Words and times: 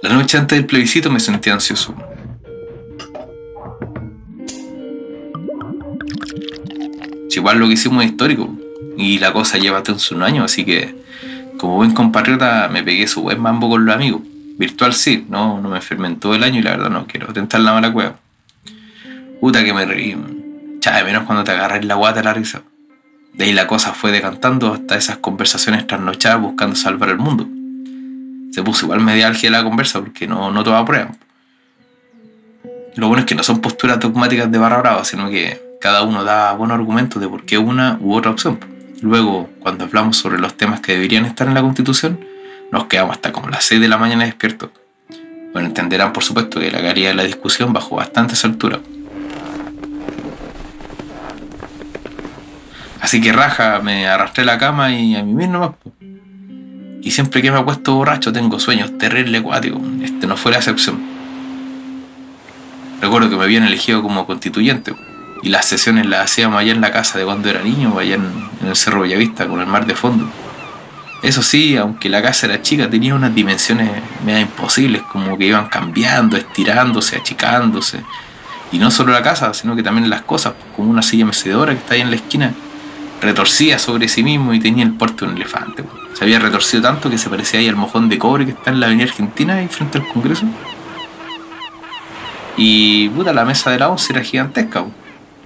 La 0.00 0.10
noche 0.10 0.38
antes 0.38 0.56
del 0.56 0.66
plebiscito 0.66 1.10
me 1.10 1.18
sentí 1.18 1.50
ansioso. 1.50 1.94
Si 7.28 7.38
igual 7.40 7.58
lo 7.58 7.66
que 7.66 7.74
hicimos 7.74 8.04
es 8.04 8.10
histórico 8.12 8.48
y 8.96 9.18
la 9.18 9.32
cosa 9.32 9.58
lleva 9.58 9.78
hasta 9.78 9.94
un 10.14 10.22
año, 10.22 10.44
así 10.44 10.64
que 10.64 10.94
como 11.58 11.76
buen 11.76 11.92
compatriota 11.94 12.68
me 12.68 12.84
pegué 12.84 13.08
su 13.08 13.22
buen 13.22 13.40
mambo 13.40 13.68
con 13.68 13.84
los 13.84 13.94
amigos. 13.94 14.22
Virtual 14.56 14.94
sí, 14.94 15.26
no, 15.28 15.60
no 15.60 15.68
me 15.68 15.76
enfermé 15.76 16.06
en 16.08 16.20
todo 16.20 16.34
el 16.34 16.44
año 16.44 16.60
y 16.60 16.62
la 16.62 16.70
verdad 16.72 16.90
no 16.90 17.06
quiero 17.06 17.32
tentar 17.32 17.60
la 17.60 17.72
mala 17.72 17.92
cueva. 17.92 18.16
Puta 19.40 19.64
que 19.64 19.74
me 19.74 19.84
reí. 19.84 20.16
Chave, 20.78 21.04
menos 21.04 21.24
cuando 21.24 21.42
te 21.42 21.50
agarras 21.50 21.84
la 21.84 21.96
guata 21.96 22.22
la 22.22 22.34
risa. 22.34 22.62
De 23.34 23.44
ahí 23.44 23.52
la 23.52 23.66
cosa 23.66 23.92
fue 23.92 24.12
decantando 24.12 24.72
hasta 24.72 24.96
esas 24.96 25.18
conversaciones 25.18 25.86
trasnochadas 25.88 26.40
buscando 26.40 26.76
salvar 26.76 27.10
el 27.10 27.18
mundo. 27.18 27.48
Se 28.52 28.62
puso 28.62 28.86
igual 28.86 29.00
media 29.00 29.28
álgida 29.28 29.50
la 29.50 29.64
conversa 29.64 30.00
porque 30.00 30.26
no, 30.26 30.50
no 30.50 30.84
prueba. 30.84 31.10
Lo 32.96 33.06
bueno 33.06 33.20
es 33.20 33.26
que 33.26 33.34
no 33.34 33.42
son 33.42 33.60
posturas 33.60 34.00
dogmáticas 34.00 34.50
de 34.50 34.58
barra 34.58 34.78
brava, 34.78 35.04
sino 35.04 35.30
que 35.30 35.62
cada 35.80 36.02
uno 36.02 36.24
da 36.24 36.52
buenos 36.54 36.74
argumentos 36.74 37.22
de 37.22 37.28
por 37.28 37.44
qué 37.44 37.58
una 37.58 37.98
u 38.00 38.14
otra 38.14 38.32
opción. 38.32 38.58
Luego, 39.02 39.48
cuando 39.60 39.84
hablamos 39.84 40.16
sobre 40.16 40.38
los 40.38 40.56
temas 40.56 40.80
que 40.80 40.92
deberían 40.92 41.24
estar 41.24 41.46
en 41.46 41.54
la 41.54 41.60
Constitución, 41.60 42.18
nos 42.72 42.86
quedamos 42.86 43.12
hasta 43.12 43.32
como 43.32 43.48
las 43.48 43.64
6 43.64 43.80
de 43.80 43.88
la 43.88 43.98
mañana 43.98 44.24
despiertos. 44.24 44.70
Bueno, 45.52 45.68
entenderán 45.68 46.12
por 46.12 46.24
supuesto 46.24 46.60
que 46.60 46.70
la 46.70 46.82
calidad 46.82 47.10
de 47.10 47.14
la 47.14 47.24
discusión 47.24 47.72
bajó 47.72 47.96
bastante 47.96 48.34
esa 48.34 48.48
altura. 48.48 48.80
Así 53.00 53.20
que 53.20 53.32
raja, 53.32 53.80
me 53.80 54.06
arrastré 54.06 54.44
la 54.44 54.58
cama 54.58 54.92
y 54.92 55.16
a 55.16 55.22
mí 55.22 55.32
mismo 55.32 55.52
nomás. 55.52 55.70
Y 57.08 57.10
siempre 57.10 57.40
que 57.40 57.50
me 57.50 57.56
acuesto 57.56 57.94
borracho 57.94 58.34
tengo 58.34 58.60
sueños 58.60 58.98
terrible 58.98 59.38
acuáticos. 59.38 59.80
Este 60.02 60.26
no 60.26 60.36
fue 60.36 60.52
la 60.52 60.58
excepción. 60.58 61.00
Recuerdo 63.00 63.30
que 63.30 63.36
me 63.36 63.44
habían 63.44 63.62
elegido 63.62 64.02
como 64.02 64.26
constituyente 64.26 64.94
y 65.42 65.48
las 65.48 65.64
sesiones 65.64 66.04
las 66.04 66.30
hacíamos 66.30 66.60
allá 66.60 66.72
en 66.72 66.82
la 66.82 66.92
casa 66.92 67.18
de 67.18 67.24
cuando 67.24 67.48
era 67.48 67.62
niño, 67.62 67.98
allá 67.98 68.16
en, 68.16 68.30
el 68.62 68.76
Cerro 68.76 69.00
Bellavista, 69.00 69.48
con 69.48 69.58
el 69.62 69.66
mar 69.66 69.86
de 69.86 69.94
fondo. 69.94 70.28
Eso 71.22 71.42
sí, 71.42 71.78
aunque 71.78 72.10
la 72.10 72.20
casa 72.20 72.44
era 72.44 72.60
chica, 72.60 72.90
tenía 72.90 73.14
unas 73.14 73.34
dimensiones 73.34 73.90
medio 74.22 74.40
imposibles, 74.40 75.00
como 75.10 75.38
que 75.38 75.46
iban 75.46 75.70
cambiando, 75.70 76.36
estirándose, 76.36 77.16
achicándose. 77.16 78.02
Y 78.70 78.78
no 78.78 78.90
solo 78.90 79.14
la 79.14 79.22
casa, 79.22 79.54
sino 79.54 79.74
que 79.74 79.82
también 79.82 80.10
las 80.10 80.20
cosas, 80.20 80.52
como 80.76 80.90
una 80.90 81.00
silla 81.00 81.24
mecedora 81.24 81.72
que 81.72 81.78
está 81.78 81.94
ahí 81.94 82.02
en 82.02 82.10
la 82.10 82.16
esquina, 82.16 82.52
retorcía 83.20 83.78
sobre 83.78 84.08
sí 84.08 84.22
mismo 84.22 84.54
y 84.54 84.60
tenía 84.60 84.84
el 84.84 84.92
porte 84.92 85.24
de 85.24 85.32
un 85.32 85.36
elefante. 85.36 85.84
Se 86.14 86.24
había 86.24 86.38
retorcido 86.38 86.82
tanto 86.82 87.10
que 87.10 87.18
se 87.18 87.28
parecía 87.30 87.60
ahí 87.60 87.68
al 87.68 87.76
mojón 87.76 88.08
de 88.08 88.18
cobre 88.18 88.44
que 88.44 88.52
está 88.52 88.70
en 88.70 88.80
la 88.80 88.86
avenida 88.86 89.06
Argentina, 89.06 89.54
ahí 89.54 89.68
frente 89.68 89.98
al 89.98 90.08
Congreso. 90.08 90.46
Y 92.56 93.08
puta, 93.10 93.32
la 93.32 93.44
mesa 93.44 93.70
de 93.70 93.78
la 93.78 93.88
once 93.88 94.12
era 94.12 94.22
gigantesca. 94.22 94.84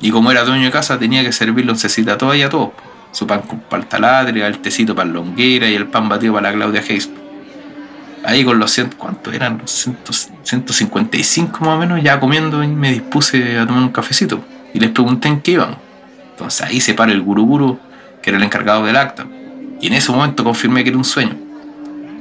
Y 0.01 0.11
como 0.11 0.31
era 0.31 0.45
dueño 0.45 0.65
de 0.65 0.71
casa, 0.71 0.99
tenía 0.99 1.23
que 1.23 1.33
servirle 1.33 1.71
oncecita 1.71 2.15
a 2.15 2.19
todas 2.19 2.37
y 2.37 2.43
a 2.43 2.49
todos. 2.49 2.71
Su 3.13 3.27
pan 3.27 3.43
con 3.43 3.61
paltaladre, 3.61 4.45
el 4.47 4.59
tecito 4.59 4.95
para 4.95 5.09
longuera 5.09 5.69
y 5.69 5.75
el 5.75 5.87
pan 5.87 6.09
batido 6.09 6.35
para 6.35 6.51
la 6.51 6.57
Claudia 6.57 6.81
Hayes. 6.81 7.11
Ahí 8.25 8.45
con 8.45 8.59
los 8.59 8.71
cientos, 8.71 8.99
¿cuántos 8.99 9.35
eran? 9.35 9.59
Los 9.59 9.91
155 10.43 11.59
más 11.61 11.69
o 11.69 11.79
menos, 11.79 12.03
ya 12.03 12.19
comiendo 12.19 12.59
me 12.59 12.93
dispuse 12.93 13.59
a 13.59 13.67
tomar 13.67 13.83
un 13.83 13.91
cafecito. 13.91 14.43
Y 14.73 14.81
les 14.81 14.91
pregunté 14.91 15.29
en 15.29 15.41
qué 15.41 15.53
iban. 15.53 15.77
Ahí 16.63 16.81
se 16.81 16.95
para 16.95 17.13
el 17.13 17.23
guruguru, 17.23 17.79
que 18.23 18.31
era 18.31 18.39
el 18.39 18.45
encargado 18.45 18.85
del 18.85 18.97
acta. 18.97 19.27
Y 19.81 19.89
en 19.89 19.95
ese 19.95 20.13
momento 20.13 20.45
confirmé 20.45 20.85
que 20.85 20.91
era 20.91 20.99
un 20.99 21.05
sueño. 21.05 21.37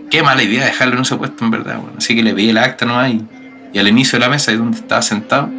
Qué 0.10 0.24
mala 0.24 0.44
idea 0.44 0.66
dejarlo 0.66 0.96
en 0.96 1.02
ese 1.02 1.16
puesto, 1.16 1.46
en 1.46 1.52
verdad. 1.52 1.80
Así 1.98 2.16
que 2.16 2.24
le 2.24 2.34
pedí 2.34 2.50
el 2.50 2.58
acta 2.58 2.86
nomás 2.86 3.12
y, 3.12 3.24
y 3.74 3.80
al 3.80 3.88
inicio 3.88 4.18
de 4.20 4.26
la 4.26 4.30
mesa, 4.30 4.52
donde 4.54 4.78
estaba 4.78 5.02
sentado, 5.02 5.50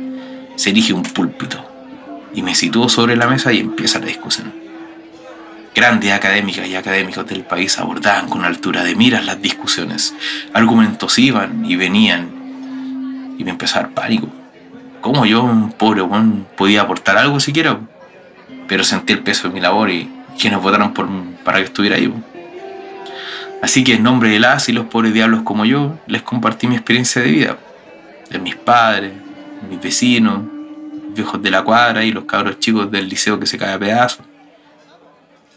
se 0.56 0.70
erige 0.70 0.92
un 0.92 1.02
púlpito. 1.02 1.64
Y 2.34 2.42
me 2.42 2.54
sitúo 2.54 2.88
sobre 2.88 3.16
la 3.16 3.26
mesa 3.26 3.52
y 3.52 3.60
empieza 3.60 3.98
la 3.98 4.06
discusión. 4.06 4.52
Grandes 5.74 6.12
académicas 6.12 6.66
y 6.66 6.76
académicos 6.76 7.26
del 7.26 7.44
país 7.44 7.78
abordaban 7.78 8.28
con 8.28 8.44
altura 8.44 8.84
de 8.84 8.94
miras 8.94 9.24
las 9.24 9.40
discusiones. 9.40 10.14
Argumentos 10.52 11.18
iban 11.18 11.64
y 11.64 11.76
venían. 11.76 13.34
Y 13.38 13.44
me 13.44 13.50
empezó 13.50 13.78
a 13.78 13.82
dar 13.82 13.90
pánico. 13.92 14.28
¿Cómo 15.00 15.24
yo, 15.24 15.42
un 15.42 15.72
pobre 15.72 16.02
Juan, 16.02 16.46
podía 16.56 16.82
aportar 16.82 17.16
algo 17.16 17.40
siquiera? 17.40 17.80
Pero 18.72 18.84
sentí 18.84 19.12
el 19.12 19.18
peso 19.18 19.48
de 19.48 19.52
mi 19.52 19.60
labor 19.60 19.90
y 19.90 20.10
quienes 20.40 20.62
votaron 20.62 20.94
para 21.44 21.58
que 21.58 21.64
estuviera 21.64 21.96
ahí. 21.96 22.10
Así 23.60 23.84
que 23.84 23.96
en 23.96 24.02
nombre 24.02 24.30
de 24.30 24.40
las 24.40 24.66
y 24.70 24.72
los 24.72 24.86
pobres 24.86 25.12
diablos 25.12 25.42
como 25.42 25.66
yo, 25.66 25.98
les 26.06 26.22
compartí 26.22 26.66
mi 26.66 26.76
experiencia 26.76 27.20
de 27.20 27.30
vida, 27.30 27.58
de 28.30 28.38
mis 28.38 28.56
padres, 28.56 29.12
mis 29.68 29.78
vecinos, 29.78 30.40
viejos 31.14 31.42
de 31.42 31.50
la 31.50 31.62
cuadra 31.62 32.02
y 32.02 32.12
los 32.12 32.24
cabros 32.24 32.60
chicos 32.60 32.90
del 32.90 33.10
liceo 33.10 33.38
que 33.38 33.44
se 33.44 33.58
cae 33.58 33.74
a 33.74 33.78
pedazos. 33.78 34.24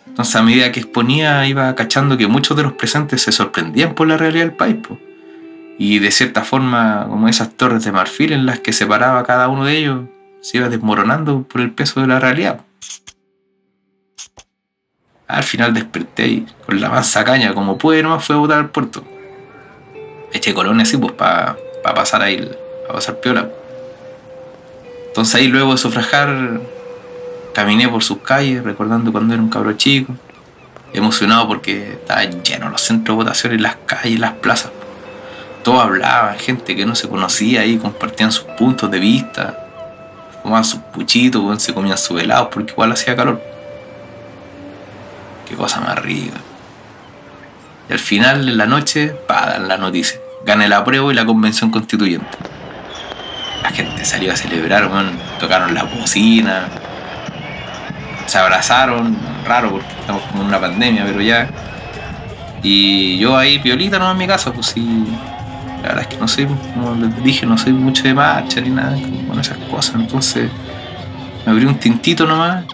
Entonces 0.08 0.36
a 0.36 0.44
medida 0.44 0.74
que 0.74 0.82
exponía 0.82 1.48
iba 1.48 1.74
cachando 1.74 2.18
que 2.18 2.28
muchos 2.28 2.58
de 2.58 2.64
los 2.64 2.74
presentes 2.74 3.22
se 3.22 3.32
sorprendían 3.32 3.96
por 3.96 4.10
la 4.10 4.18
realidad 4.18 4.44
del 4.44 4.56
país. 4.58 4.76
Y 5.80 6.00
de 6.00 6.12
cierta 6.12 6.44
forma, 6.44 7.06
como 7.08 7.30
esas 7.30 7.52
torres 7.52 7.86
de 7.86 7.94
marfil 7.94 8.34
en 8.34 8.46
las 8.46 8.60
que 8.60 8.74
se 8.74 8.86
paraba 8.86 9.24
cada 9.24 9.48
uno 9.48 9.64
de 9.64 9.78
ellos, 9.78 10.02
se 10.42 10.58
iba 10.58 10.68
desmoronando 10.68 11.44
por 11.44 11.62
el 11.62 11.72
peso 11.72 12.02
de 12.02 12.08
la 12.08 12.20
realidad. 12.20 12.60
Al 15.28 15.44
final 15.44 15.74
desperté 15.74 16.28
y 16.28 16.48
con 16.66 16.80
la 16.80 16.90
mansa 16.90 17.24
caña, 17.24 17.54
como 17.54 17.78
pude, 17.78 18.04
nomás 18.04 18.24
fue 18.24 18.36
a 18.36 18.40
botar 18.40 18.60
al 18.60 18.70
puerto. 18.70 19.04
Eché 20.32 20.54
colonia 20.54 20.84
así, 20.84 20.98
pues, 20.98 21.14
para 21.14 21.56
pasar 21.82 22.22
ahí, 22.22 22.38
para 22.84 22.94
pasar 22.94 23.20
piola. 23.20 23.50
Entonces 25.08 25.36
ahí 25.36 25.48
luego 25.48 25.72
de 25.72 25.78
sufragar, 25.78 26.60
caminé 27.54 27.88
por 27.88 28.04
sus 28.04 28.18
calles, 28.20 28.64
recordando 28.64 29.12
cuando 29.12 29.34
era 29.34 29.42
un 29.42 29.50
cabro 29.50 29.74
chico, 29.74 30.14
emocionado 30.94 31.48
porque 31.48 31.94
estaban 31.94 32.44
llenos 32.44 32.72
los 32.72 32.82
centros 32.82 33.18
de 33.18 33.24
votación 33.24 33.54
en 33.54 33.64
las 33.64 33.78
calles, 33.86 34.20
las 34.20 34.34
plazas. 34.34 34.72
Todos 35.64 35.84
hablaban, 35.84 36.38
gente 36.38 36.76
que 36.76 36.86
no 36.86 36.94
se 36.94 37.10
conocía 37.10 37.62
ahí, 37.62 37.78
compartían 37.78 38.32
sus 38.32 38.44
puntos 38.44 38.92
de 38.92 39.00
vista, 39.00 39.66
fumaban 40.44 40.64
sus 40.64 40.82
puchitos, 40.82 41.64
se 41.64 41.74
comían 41.74 41.98
sus 41.98 42.22
helados 42.22 42.50
porque 42.52 42.74
igual 42.74 42.92
hacía 42.92 43.16
calor. 43.16 43.55
Qué 45.46 45.56
cosa 45.56 45.80
más 45.80 45.98
rica. 46.00 46.38
Y 47.90 47.94
al 47.94 48.00
final, 48.00 48.46
de 48.46 48.54
la 48.54 48.66
noche, 48.66 49.10
para 49.28 49.52
dar 49.52 49.62
la 49.62 49.78
noticia. 49.78 50.20
Gané 50.46 50.68
la 50.68 50.84
prueba 50.84 51.12
y 51.12 51.16
la 51.16 51.26
convención 51.26 51.72
constituyente. 51.72 52.38
La 53.62 53.70
gente 53.70 54.06
salió 54.06 54.32
a 54.32 54.36
celebrar, 54.36 54.90
tocaron 55.40 55.74
la 55.74 55.84
bocina, 55.84 56.68
se 58.26 58.38
abrazaron, 58.38 59.18
raro 59.46 59.72
porque 59.72 59.88
estamos 60.00 60.24
como 60.24 60.42
en 60.42 60.48
una 60.50 60.60
pandemia, 60.60 61.04
pero 61.06 61.22
ya. 61.22 61.50
Y 62.62 63.18
yo 63.18 63.38
ahí, 63.38 63.60
piolita, 63.60 64.00
no 64.00 64.12
en 64.12 64.18
mi 64.18 64.28
casa, 64.28 64.52
pues 64.52 64.68
sí. 64.68 65.06
La 65.82 65.90
verdad 65.90 66.02
es 66.02 66.08
que 66.08 66.18
no 66.18 66.28
soy, 66.28 66.46
como 66.46 66.96
les 66.96 67.24
dije, 67.24 67.46
no 67.46 67.58
soy 67.58 67.74
mucho 67.74 68.04
de 68.04 68.14
marcha 68.14 68.62
ni 68.62 68.70
nada 68.70 68.98
con 69.28 69.40
esas 69.40 69.58
cosas. 69.70 69.96
Entonces 69.96 70.50
me 71.46 71.52
abrí 71.52 71.66
un 71.66 71.78
tintito 71.78 72.26
nomás 72.26 72.66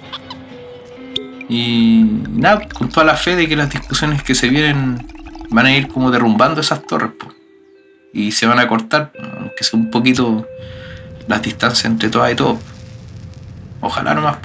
y 1.52 2.06
nada, 2.30 2.66
con 2.70 2.88
toda 2.88 3.06
la 3.06 3.16
fe 3.16 3.36
de 3.36 3.46
que 3.46 3.58
las 3.58 3.70
discusiones 3.70 4.24
que 4.24 4.36
se 4.36 4.48
vienen 4.48 5.06
van 5.50 5.66
a 5.66 5.76
ir 5.76 5.90
como 5.90 6.10
derrumbando 6.10 6.62
esas 6.62 6.82
torres. 6.88 7.12
Y 8.14 8.32
se 8.32 8.46
van 8.46 8.58
a 8.58 8.70
cortar, 8.70 9.12
aunque 9.38 9.66
sea 9.66 9.78
un 9.78 9.92
poquito 9.92 10.48
las 11.28 11.42
distancias 11.42 11.84
entre 11.84 12.08
todas 12.08 12.32
y 12.32 12.36
todos. 12.36 12.58
Ojalá 13.82 14.14
nomás. 14.14 14.38